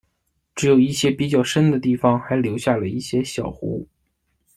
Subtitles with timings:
[0.55, 3.87] 只有一些比较深的地方还留下了一些小湖。